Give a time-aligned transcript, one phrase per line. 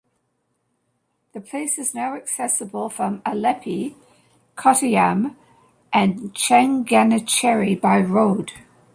[1.33, 3.93] The place is now accessible from Alleppey,
[4.57, 5.35] Kottayam
[5.93, 8.51] and Changanacherry by road.